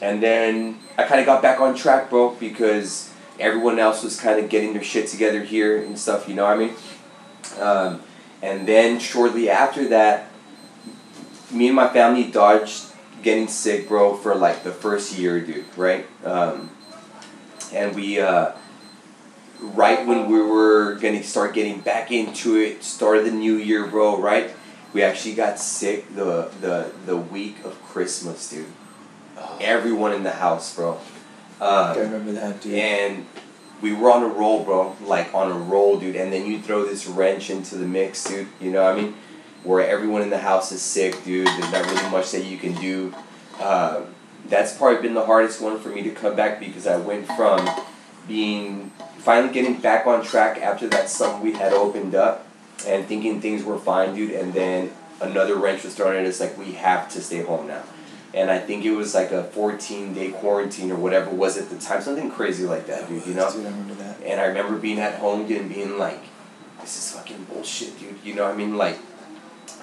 [0.00, 4.42] and then I kind of got back on track, bro, because everyone else was kind
[4.42, 6.74] of getting their shit together here and stuff, you know what I mean?
[7.60, 8.02] Um,
[8.42, 10.30] and then shortly after that,
[11.50, 12.84] me and my family dodged
[13.22, 16.06] getting sick, bro, for like the first year, dude, right?
[16.24, 16.70] Um,
[17.72, 18.52] and we, uh,
[19.60, 23.86] right when we were gonna start getting back into it, start of the new year,
[23.86, 24.50] bro, right?
[24.92, 28.66] We actually got sick the the the week of Christmas, dude.
[29.38, 30.98] Oh, Everyone in the house, bro.
[31.60, 32.74] I Uh, remember that, dude.
[32.74, 33.26] and
[33.82, 34.96] we were on a roll, bro.
[35.04, 36.16] Like on a roll, dude.
[36.16, 38.46] And then you throw this wrench into the mix, dude.
[38.60, 39.14] You know what I mean?
[39.64, 41.46] Where everyone in the house is sick, dude.
[41.46, 43.14] There's not really much that you can do.
[43.60, 44.02] Uh,
[44.48, 47.68] that's probably been the hardest one for me to come back because I went from
[48.28, 48.92] being
[49.26, 52.46] finally getting back on track after that summer we had opened up
[52.86, 54.30] and thinking things were fine, dude.
[54.30, 57.82] And then another wrench was thrown at us like we have to stay home now.
[58.32, 61.78] And I think it was like a 14 day quarantine or whatever was at the
[61.78, 63.26] time, something crazy like that, dude.
[63.26, 63.50] You know.
[63.50, 64.22] Dude, I remember that.
[64.22, 66.20] And I remember being at home dude, and being like,
[66.80, 68.14] this is fucking bullshit, dude.
[68.22, 68.76] You know what I mean?
[68.76, 68.96] Like,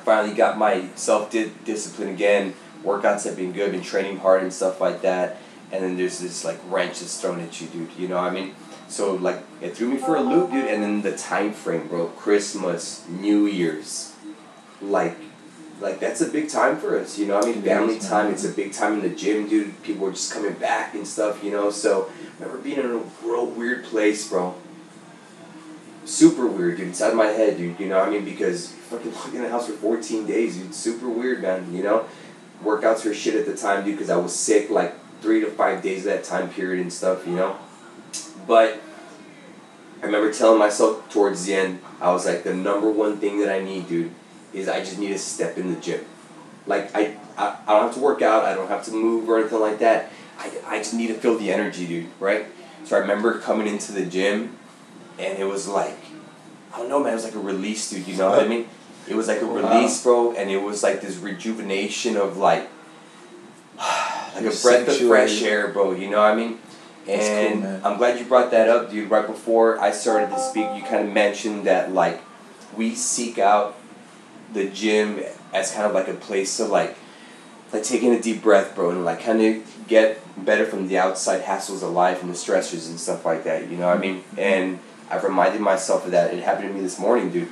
[0.05, 2.53] finally got my self discipline again.
[2.85, 5.35] Workouts have been good, been training hard and stuff like that.
[5.73, 7.89] And then there's this like wrench that's thrown at you, dude.
[7.97, 8.55] You know what I mean?
[8.93, 10.67] So like it threw me for a loop, dude.
[10.67, 12.09] And then the time frame, bro.
[12.09, 14.13] Christmas, New Year's,
[14.83, 15.17] like,
[15.81, 17.17] like that's a big time for us.
[17.17, 17.63] You know I mean?
[17.63, 18.31] Family time.
[18.31, 19.81] It's a big time in the gym, dude.
[19.81, 21.43] People are just coming back and stuff.
[21.43, 21.71] You know.
[21.71, 24.53] So I remember being in a real weird place, bro.
[26.05, 26.89] super weird, dude.
[26.89, 27.79] Inside of my head, dude.
[27.79, 28.25] You know what I mean?
[28.25, 30.75] Because fucking living in the house for 14 days, dude.
[30.75, 31.73] Super weird, man.
[31.73, 32.05] You know?
[32.63, 35.81] Workouts were shit at the time, dude, because I was sick like three to five
[35.81, 37.57] days of that time period and stuff, you know?
[38.47, 38.82] But
[40.03, 43.49] I remember telling myself towards the end, I was like, the number one thing that
[43.49, 44.11] I need, dude,
[44.51, 46.03] is I just need to step in the gym.
[46.67, 49.39] Like, I, I, I don't have to work out, I don't have to move or
[49.39, 50.11] anything like that.
[50.37, 52.47] I, I just need to feel the energy, dude, right?
[52.83, 54.57] So I remember coming into the gym,
[55.17, 55.97] and it was like,
[56.73, 58.67] I don't know, man, it was like a release, dude, you know what I mean?
[59.07, 62.69] It was like a release, bro, and it was like this rejuvenation of like,
[63.77, 66.59] like a breath of fresh air, bro, you know what I mean?
[67.07, 69.09] And cool, I'm glad you brought that up, dude.
[69.09, 72.21] Right before I started to speak, you kind of mentioned that like
[72.75, 73.77] we seek out
[74.53, 75.21] the gym
[75.53, 76.95] as kind of like a place to like
[77.73, 81.41] like taking a deep breath, bro, and like kind of get better from the outside
[81.41, 83.69] hassles of life and the stressors and stuff like that.
[83.69, 84.23] You know what I mean?
[84.37, 86.33] And I've reminded myself of that.
[86.33, 87.49] It happened to me this morning, dude.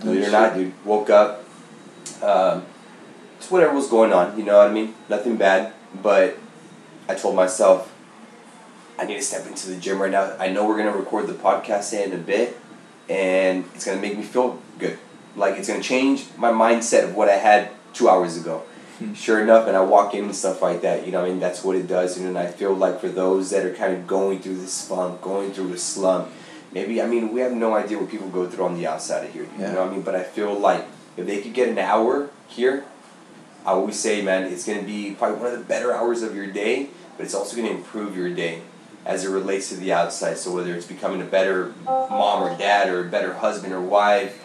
[0.00, 1.44] Believe it or not, dude, woke up.
[2.22, 2.64] Um,
[3.38, 4.94] just whatever was going on, you know what I mean?
[5.08, 6.38] Nothing bad, but
[7.08, 7.91] I told myself
[8.98, 10.34] I need to step into the gym right now.
[10.38, 12.56] I know we're gonna record the podcast in a bit,
[13.08, 14.98] and it's gonna make me feel good.
[15.36, 18.62] Like it's gonna change my mindset of what I had two hours ago.
[18.98, 19.14] Hmm.
[19.14, 21.06] Sure enough, and I walk in and stuff like that.
[21.06, 22.16] You know, I mean that's what it does.
[22.18, 25.52] And I feel like for those that are kind of going through this funk, going
[25.52, 26.28] through the slump,
[26.72, 29.32] maybe I mean we have no idea what people go through on the outside of
[29.32, 29.44] here.
[29.44, 29.72] You Yeah.
[29.72, 30.02] know what I mean?
[30.02, 30.84] But I feel like
[31.16, 32.84] if they could get an hour here,
[33.64, 36.46] I always say, man, it's gonna be probably one of the better hours of your
[36.46, 38.60] day, but it's also gonna improve your day
[39.04, 40.38] as it relates to the outside.
[40.38, 44.38] So whether it's becoming a better mom or dad or a better husband or wife,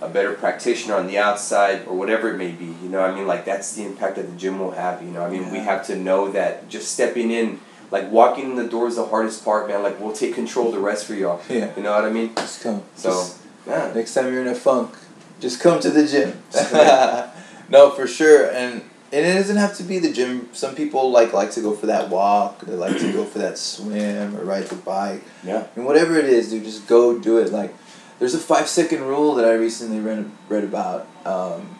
[0.00, 3.14] a better practitioner on the outside or whatever it may be, you know, what I
[3.14, 5.02] mean, like that's the impact that the gym will have.
[5.02, 8.56] You know, I mean, we have to know that just stepping in, like walking in
[8.56, 9.82] the door is the hardest part, man.
[9.82, 11.40] Like we'll take control of the rest for y'all.
[11.48, 11.72] Yeah.
[11.76, 12.34] You know what I mean?
[12.34, 12.82] Just come.
[12.96, 13.92] So, Just- yeah.
[13.94, 14.94] next time you're in a funk,
[15.40, 16.42] just come to the gym.
[17.70, 20.48] No, for sure, and and it doesn't have to be the gym.
[20.52, 22.60] Some people like like to go for that walk.
[22.60, 25.22] They like to go for that swim or ride the bike.
[25.44, 25.66] Yeah.
[25.76, 27.52] And whatever it is, dude, just go do it.
[27.52, 27.74] Like,
[28.18, 31.76] there's a five second rule that I recently read read about, um,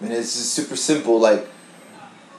[0.00, 1.18] and it's just super simple.
[1.18, 1.46] Like,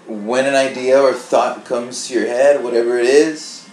[0.08, 3.68] when an idea or thought comes to your head, whatever it is,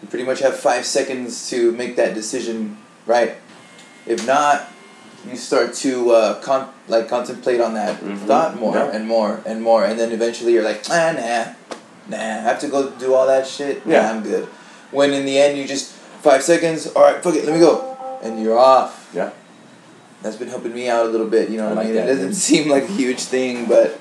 [0.00, 2.78] you pretty much have five seconds to make that decision.
[3.06, 3.36] Right.
[4.06, 4.68] If not,
[5.28, 8.18] you start to uh, con- like contemplate on that Mhm.
[8.26, 8.90] thought more Yeah.
[8.92, 11.52] and more and more, and then eventually you're like, ah, nah,
[12.08, 13.82] nah, I have to go do all that shit.
[13.86, 14.02] Yeah.
[14.02, 14.48] Nah, I'm good.
[14.90, 17.96] When in the end you just five seconds, all right, fuck it, let me go,
[18.22, 19.08] and you're off.
[19.14, 19.30] Yeah.
[20.22, 21.48] That's been helping me out a little bit.
[21.50, 21.96] You know I what I like mean?
[21.96, 23.98] that, it doesn't seem like a huge thing, but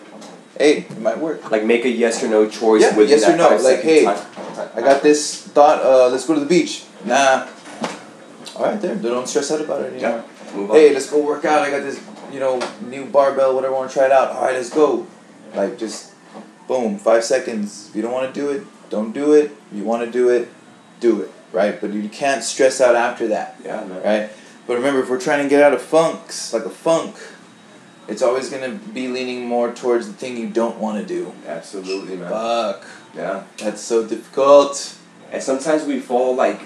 [0.57, 1.49] hey, it might work.
[1.51, 3.55] Like make a yes or no choice Yeah, yes or no.
[3.57, 4.17] Like, hey, time-
[4.75, 5.83] I got this thought.
[5.83, 6.83] Uh, let's go to the beach.
[7.05, 7.47] Nah.
[8.55, 8.95] All right, there.
[8.95, 10.19] Don't stress out about it anymore.
[10.19, 10.23] On.
[10.71, 11.61] Hey, let's go work out.
[11.61, 13.75] I got this, you know, new barbell, whatever.
[13.75, 14.31] I want to try it out.
[14.31, 15.07] All right, let's go.
[15.55, 16.13] Like just,
[16.67, 17.89] boom, five seconds.
[17.89, 19.51] If you don't want to do it, don't do it.
[19.71, 20.49] If you want to do it,
[20.99, 21.31] do it.
[21.51, 23.57] Right, but you can't stress out after that.
[23.63, 24.03] Yeah, man.
[24.03, 24.29] Right,
[24.67, 27.15] but remember, if we're trying to get out of funks, like a funk,
[28.07, 31.33] it's always gonna be leaning more towards the thing you don't want to do.
[31.45, 32.29] Absolutely, man.
[32.29, 32.85] Fuck,
[33.15, 33.43] Yeah.
[33.57, 34.95] that's so difficult.
[35.31, 36.61] And sometimes we fall like,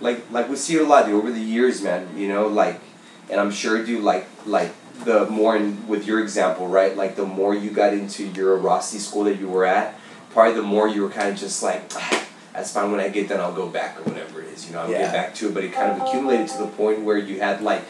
[0.00, 2.08] like like we see it a lot dude, over the years, man.
[2.16, 2.80] You know, like,
[3.30, 4.72] and I'm sure, dude, like like
[5.04, 6.96] the more in, with your example, right?
[6.96, 9.98] Like the more you got into your Rossi school that you were at,
[10.30, 12.90] probably the more you were kind of just like, "Ah, that's fine.
[12.90, 14.66] When I get done, I'll go back or whatever it is.
[14.66, 15.02] You know, I'll Yeah.
[15.02, 15.54] get back to it.
[15.54, 17.82] But it kind of accumulated to the point where you had like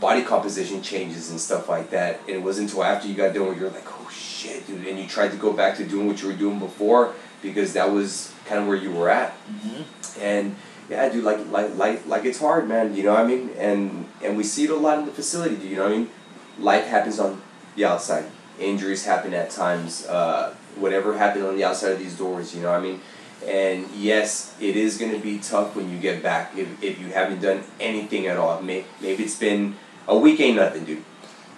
[0.00, 2.20] body composition changes and stuff like that.
[2.26, 4.98] And it wasn't until after you got done where you're like, oh shit, dude, and
[4.98, 8.32] you tried to go back to doing what you were doing before because that was
[8.46, 9.32] kind of where you were at.
[9.48, 10.20] Mm-hmm.
[10.20, 10.56] And
[10.88, 12.94] yeah, dude, like like like like it's hard, man.
[12.94, 13.50] You know what I mean?
[13.58, 15.56] And and we see it a lot in the facility.
[15.56, 16.10] Do you know what I mean?
[16.58, 17.42] Life happens on
[17.76, 18.24] the outside.
[18.58, 20.06] Injuries happen at times.
[20.06, 22.54] Uh, whatever happened on the outside of these doors.
[22.54, 23.00] You know what I mean?
[23.46, 27.08] And yes, it is going to be tough when you get back if, if you
[27.08, 28.60] haven't done anything at all.
[28.60, 29.76] May, maybe it's been
[30.08, 31.04] a week ain't nothing, dude.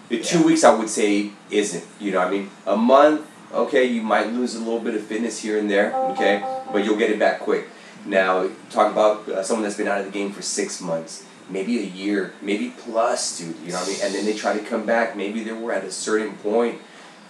[0.09, 1.85] The two weeks I would say isn't.
[1.99, 2.51] You know what I mean?
[2.67, 6.43] A month, okay, you might lose a little bit of fitness here and there, okay,
[6.73, 7.67] but you'll get it back quick.
[8.07, 11.79] Now, talk about uh, someone that's been out of the game for six months, maybe
[11.79, 13.57] a year, maybe plus, dude.
[13.65, 14.01] You know what I mean?
[14.03, 15.17] And then they try to come back.
[15.17, 16.81] Maybe they were at a certain point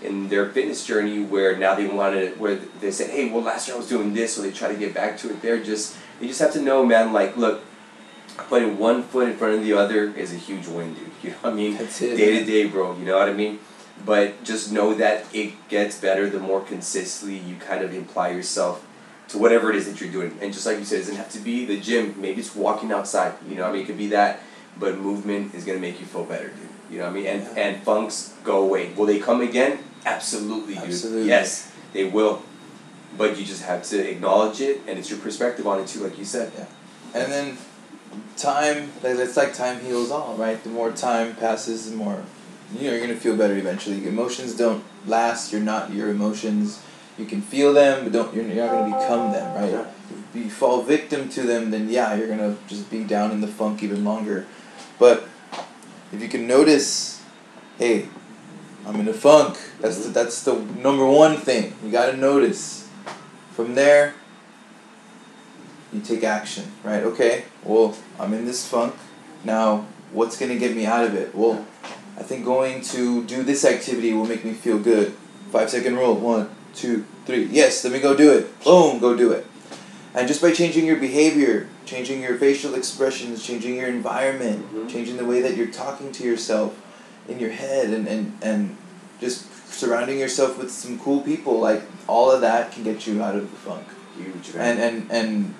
[0.03, 3.77] in their fitness journey where now they wanted where they said, hey, well, last year
[3.77, 5.43] I was doing this, so they try to get back to it.
[5.43, 7.13] They're just you just have to know, man.
[7.13, 7.63] Like, look,
[8.49, 11.07] putting one foot in front of the other is a huge win, dude.
[11.23, 11.77] You know what I mean?
[11.77, 12.97] That's it, Day to day, bro.
[12.97, 13.59] You know what I mean?
[14.07, 18.87] But just know that it gets better the more consistently you kind of imply yourself
[19.31, 20.37] to whatever it is that you're doing.
[20.41, 22.15] And just like you said, it doesn't have to be the gym.
[22.21, 23.35] Maybe it's walking outside.
[23.49, 24.41] You know, I mean, it could be that,
[24.79, 26.69] but movement is gonna make you feel better, dude.
[26.91, 27.27] You know what I mean?
[27.27, 27.63] And Yeah.
[27.63, 28.93] and funks go away.
[28.97, 29.79] Will they come again?
[30.05, 30.85] Absolutely, dude.
[30.85, 31.29] Absolutely.
[31.29, 32.43] Yes, they will.
[33.17, 36.19] But you just have to acknowledge it, and it's your perspective on it too, like
[36.19, 36.51] you said.
[36.57, 36.65] Yeah.
[37.15, 37.59] And then
[38.37, 40.63] time, like, it's like time heals all, right?
[40.63, 42.23] The more time passes, the more
[42.79, 43.99] you know you're gonna feel better eventually.
[43.99, 45.53] Your emotions don't last.
[45.53, 46.81] You're not your emotions.
[47.21, 49.87] You can feel them, but don't you're, you're not gonna become them, right?
[50.35, 53.47] If you fall victim to them, then yeah, you're gonna just be down in the
[53.47, 54.47] funk even longer.
[54.99, 55.29] But
[56.13, 57.23] if you can notice,
[57.79, 58.09] hey,
[58.87, 59.59] I'm in a funk.
[59.81, 61.75] That's the, that's the number one thing.
[61.85, 62.89] You gotta notice.
[63.53, 64.15] From there,
[65.93, 67.03] you take action, right?
[67.03, 68.95] Okay, well, I'm in this funk.
[69.45, 71.35] Now, what's going to get me out of it?
[71.35, 71.67] Well,
[72.17, 75.15] I think going to do this activity will make me feel good.
[75.51, 76.15] Five second rule.
[76.15, 77.45] One, two, three.
[77.45, 78.63] Yes, let me go do it.
[78.65, 79.47] Boom, go do it.
[80.15, 84.91] And just by changing your behavior, changing your facial expressions, changing your environment, Mhm.
[84.91, 86.75] changing the way that you're talking to yourself
[87.29, 88.77] in your head, and, and, and
[89.21, 93.37] just surrounding yourself with some cool people, like all of that can get you out
[93.37, 93.85] of the funk
[94.17, 95.55] Huge, and and and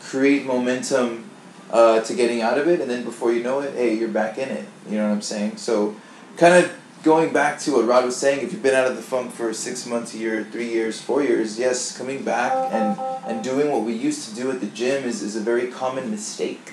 [0.00, 1.24] create momentum
[1.72, 4.38] uh, to getting out of it, and then before you know it, hey, you're back
[4.38, 4.64] in it.
[4.88, 5.56] You know what I'm saying?
[5.56, 5.94] So,
[6.36, 6.70] kind of
[7.02, 9.52] going back to what Rod was saying, if you've been out of the funk for
[9.54, 13.82] six months, a year, three years, four years, yes, coming back and and doing what
[13.82, 16.72] we used to do at the gym is, is a very common mistake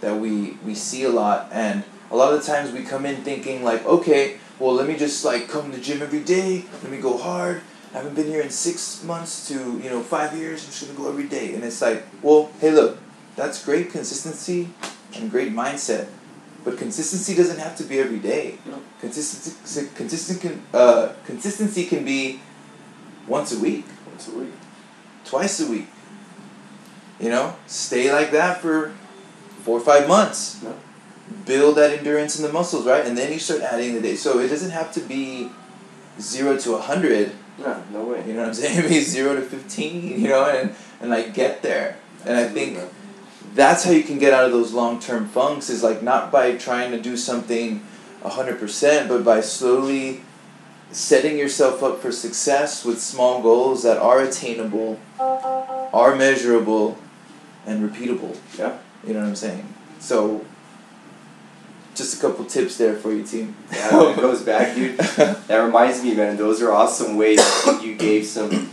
[0.00, 3.16] that we we see a lot, and a lot of the times we come in
[3.22, 6.92] thinking like, okay, well, let me just like come to the gym every day, let
[6.92, 7.62] me go hard.
[7.92, 10.64] I haven't been here in six months to you know five years.
[10.64, 12.98] I'm just gonna go every day, and it's like, well, hey, look,
[13.36, 14.68] that's great consistency
[15.14, 16.08] and great mindset,
[16.66, 18.58] but consistency doesn't have to be every day.
[18.66, 18.82] No.
[19.00, 22.40] Consistency, consistent, can, uh, consistency can be
[23.28, 24.52] once a week, Once a week.
[25.24, 25.86] twice a week.
[27.20, 28.92] You know, stay like that for
[29.62, 30.60] four or five months.
[30.60, 30.74] No.
[31.44, 33.06] Build that endurance in the muscles, right?
[33.06, 34.16] And then you start adding the day.
[34.16, 35.48] So it doesn't have to be
[36.20, 37.30] zero to a hundred.
[37.58, 38.24] No, no way.
[38.26, 38.80] You know what I'm saying?
[38.82, 40.20] Maybe zero to fifteen.
[40.20, 41.96] You know, and and like get there.
[42.24, 42.80] And I think
[43.56, 46.56] that's how you can get out of those long term funks is like not by
[46.56, 47.82] trying to do something
[48.22, 50.20] a hundred percent, but by slowly
[50.92, 56.98] setting yourself up for success with small goals that are attainable, are measurable,
[57.66, 58.36] and repeatable.
[58.58, 58.78] Yeah.
[59.06, 59.72] You know what I'm saying?
[59.98, 60.44] So
[61.94, 63.56] just a couple tips there for you team.
[63.72, 64.98] Yeah, it goes back, dude.
[65.46, 66.36] That reminds me, man.
[66.36, 67.40] Those are awesome ways.
[67.82, 68.70] You gave some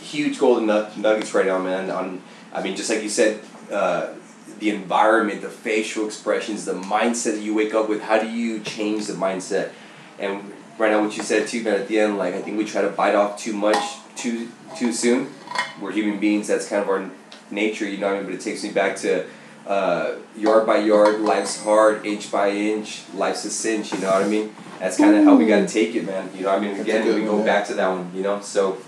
[0.00, 1.90] huge golden nuggets right now, man.
[1.90, 3.40] On, I mean, just like you said,
[3.70, 4.12] uh,
[4.60, 8.02] the environment, the facial expressions, the mindset that you wake up with.
[8.02, 9.70] How do you change the mindset?
[10.18, 11.74] And right now, what you said too, man.
[11.74, 13.82] At the end, like I think we try to bite off too much
[14.16, 15.32] too too soon.
[15.80, 16.46] We're human beings.
[16.46, 17.10] That's kind of our
[17.50, 18.08] nature, you know.
[18.08, 19.26] What I mean, but it takes me back to
[19.66, 24.24] uh, yard by yard, life's hard, inch by inch, life's a cinch, you know what
[24.24, 24.54] I mean?
[24.78, 26.30] That's kind of how we gotta take it, man.
[26.34, 28.40] You know, what I mean, again, we go back to that one, you know.
[28.40, 28.78] So,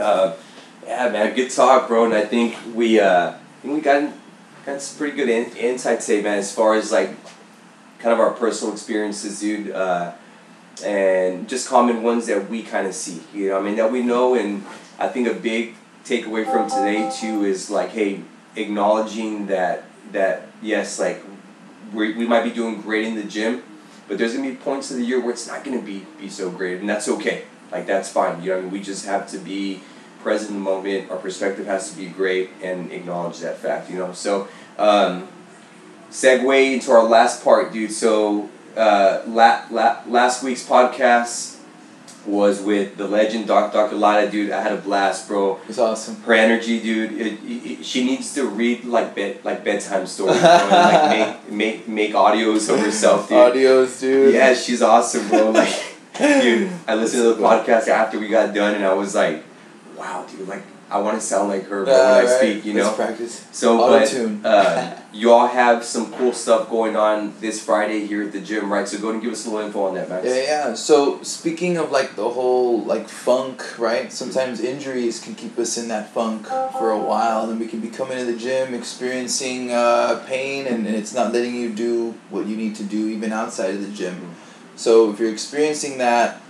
[0.00, 0.34] uh,
[0.86, 2.06] yeah, man, good talk, bro.
[2.06, 4.12] And I think we, uh, I think we got
[4.76, 6.38] some pretty good in- insight man.
[6.38, 7.10] As far as like,
[7.98, 10.12] kind of our personal experiences, dude, uh,
[10.84, 13.22] and just common ones that we kind of see.
[13.34, 14.64] You know, I mean, that we know, and
[14.98, 18.22] I think a big takeaway from today too is like, hey,
[18.56, 21.22] acknowledging that that yes, like
[21.92, 23.62] we we might be doing great in the gym,
[24.06, 26.50] but there's gonna be points of the year where it's not gonna be be so
[26.50, 27.44] great, and that's okay.
[27.72, 28.42] Like that's fine.
[28.42, 29.80] You know, I mean, we just have to be
[30.28, 31.10] present in the moment.
[31.10, 33.88] Our perspective has to be great and acknowledge that fact.
[33.90, 34.46] You know, so
[34.78, 35.26] um,
[36.10, 37.92] segue into our last part, dude.
[37.92, 41.56] So uh, la- la- last week's podcast
[42.26, 43.96] was with the legend Doc Dr.
[43.96, 44.50] Lada, dude.
[44.52, 46.16] I had a blast, bro It's awesome.
[46.28, 47.12] her energy, dude.
[47.18, 51.08] It, it, she needs to read like bed like bedtime stories, bro, and like
[51.48, 53.38] make make make audios of herself, dude.
[53.38, 54.34] Audios, dude.
[54.34, 55.50] Yeah, she's awesome, bro.
[55.52, 55.72] Like,
[56.18, 59.42] dude, I listened to the podcast after we got done, and I was like,
[59.98, 60.48] wow, dude.
[60.48, 62.64] Like, I want to sound like her, Yeah, when I speak.
[62.64, 62.94] You Let's know.
[62.94, 63.46] practice.
[63.52, 64.40] So, but Auto-tune.
[64.46, 68.72] uh, you all have some cool stuff going on this Friday here at the gym,
[68.72, 68.88] right?
[68.88, 70.24] So go ahead and give us a little info on that, Max.
[70.24, 70.74] Yeah, yeah.
[70.74, 74.10] So speaking of like the whole like funk, right?
[74.10, 77.80] Sometimes injuries can keep us in that funk for a while, and then we can
[77.80, 82.14] be coming to the gym experiencing uh, pain, and, and it's not letting you do
[82.30, 84.34] what you need to do even outside of the gym.
[84.76, 86.40] So if you're experiencing that,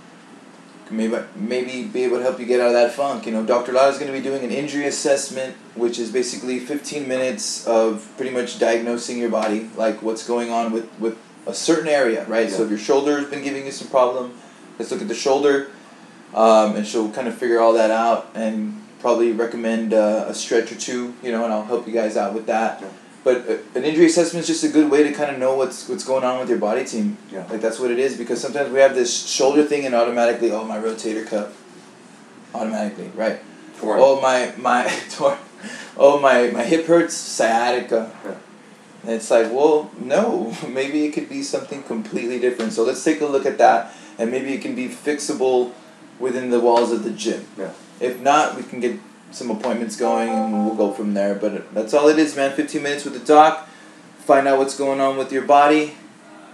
[0.91, 3.25] maybe maybe be able to help you get out of that funk.
[3.25, 3.73] You know, Dr.
[3.73, 8.11] Lada is going to be doing an injury assessment, which is basically fifteen minutes of
[8.17, 11.17] pretty much diagnosing your body, like what's going on with with
[11.47, 12.49] a certain area, right?
[12.49, 14.37] So if your shoulder has been giving you some problem,
[14.77, 15.71] let's look at the shoulder,
[16.33, 20.71] um, and she'll kind of figure all that out and probably recommend uh, a stretch
[20.71, 22.81] or two, you know, and I'll help you guys out with that.
[22.81, 22.89] Yeah.
[23.23, 26.05] But an injury assessment is just a good way to kind of know what's what's
[26.05, 27.17] going on with your body team.
[27.31, 27.45] Yeah.
[27.49, 30.63] Like that's what it is because sometimes we have this shoulder thing and automatically, oh
[30.63, 31.61] my rotator cuff,
[32.55, 33.41] automatically, right?
[33.77, 33.99] Torn.
[34.01, 35.37] Oh my my torn.
[35.97, 38.11] Oh my my hip hurts, sciatica.
[38.23, 38.35] Yeah.
[39.03, 42.73] And it's like, well, no, maybe it could be something completely different.
[42.73, 45.73] So let's take a look at that, and maybe it can be fixable
[46.19, 47.47] within the walls of the gym.
[47.57, 47.71] Yeah.
[47.99, 48.99] If not, we can get
[49.31, 51.35] some appointments going, and we'll go from there.
[51.35, 52.51] But that's all it is, man.
[52.55, 53.67] Fifteen minutes with the doc,
[54.25, 55.95] find out what's going on with your body,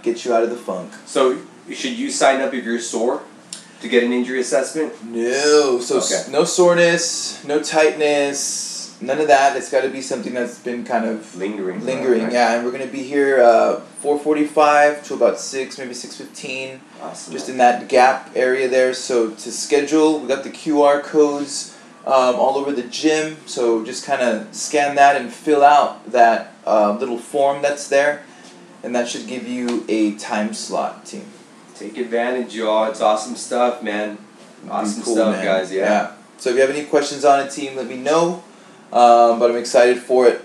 [0.02, 0.92] get you out of the funk.
[1.06, 1.38] So
[1.72, 3.22] should you sign up if you're sore
[3.80, 4.92] to get an injury assessment?
[5.04, 6.30] No, so Okay.
[6.30, 9.56] no soreness, no tightness, none of that.
[9.56, 11.84] It's got to be something that's been kind of Lingering.
[11.84, 12.24] lingering.
[12.24, 12.32] right?
[12.32, 16.80] Yeah, and we're gonna be here uh, four forty-five to about six, maybe six fifteen,
[17.02, 17.32] Awesome.
[17.32, 18.94] just in that gap area there.
[18.94, 21.75] So to schedule, we got the QR codes
[22.06, 23.36] um, all over the gym.
[23.46, 28.22] So just kind of scan that and fill out that uh, little form that's there,
[28.82, 31.26] and that should give you a time slot, team.
[31.74, 32.88] Take advantage, y'all.
[32.90, 34.18] It's awesome stuff, man.
[34.70, 35.44] Awesome cool, stuff, man.
[35.44, 35.70] guys.
[35.72, 36.12] Yeah.
[36.38, 38.42] So if you have any questions on it, team, let me know.
[38.92, 40.42] Um, but I'm excited for it.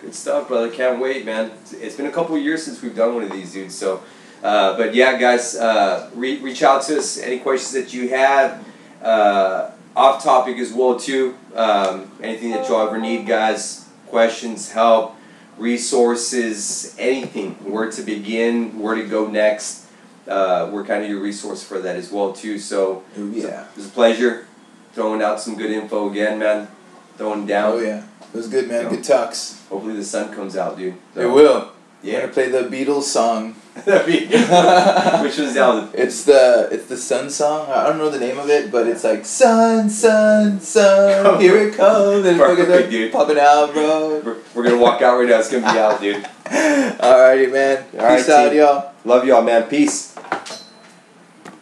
[0.00, 0.70] Good stuff, brother.
[0.70, 1.46] Can't wait, man.
[1.46, 3.74] It's- It's been a couple years since we've done one of these, dudes.
[3.76, 4.00] So,
[4.44, 7.18] uh, but yeah, guys, uh, re- reach out to us.
[7.18, 8.64] Any questions that you have,
[9.02, 11.36] uh, off topic as well too.
[11.54, 13.88] Um, anything that y'all ever need, guys.
[14.06, 15.16] Questions, help,
[15.58, 17.52] resources, anything.
[17.70, 19.86] Where to begin, where to go next.
[20.26, 22.58] Uh, we're kind of your resource for that as well too.
[22.58, 23.62] So Oh yeah.
[23.70, 24.46] it was a pleasure
[24.92, 26.68] throwing out some good info again, man.
[27.16, 27.72] Throwing down.
[27.74, 28.04] Oh yeah.
[28.32, 28.84] It was good, man.
[28.84, 28.90] Yeah.
[28.90, 29.62] Good talks.
[29.70, 30.94] Hopefully the sun comes out, dude.
[31.16, 31.70] It will.
[32.02, 32.20] We're Yeah.
[32.20, 33.56] gonna play the Beatles song.
[35.22, 35.90] Which was down.
[35.94, 37.70] It's the it's the Sun song.
[37.70, 41.40] I don't know the name of it, but it's like Sun, Sun, Sun.
[41.40, 43.12] Here it comes, and look at Perfect, that dude.
[43.12, 44.20] popping out, bro.
[44.24, 45.38] We're, we're gonna walk out right now.
[45.38, 46.24] It's gonna be out, dude.
[46.44, 47.84] Alrighty, man.
[47.94, 48.58] All right, Peace out, team.
[48.58, 48.92] y'all.
[49.04, 49.64] Love y'all, man.
[49.68, 50.17] Peace.